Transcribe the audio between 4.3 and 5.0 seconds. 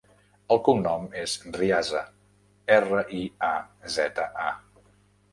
a.